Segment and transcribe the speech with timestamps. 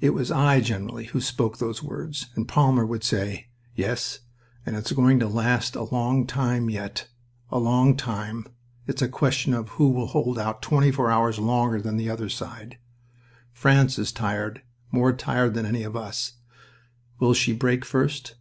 [0.00, 3.46] It was I, generally, who spoke those words, and Palmer would say:
[3.76, 4.18] "Yes...
[4.66, 7.06] and it's going to last a long time yet.
[7.48, 8.46] A long time...
[8.88, 12.78] It's a question who will hold out twenty four hours longer than the other side.
[13.52, 16.32] France is tired, more tired than any of us.
[17.20, 18.34] Will she break first?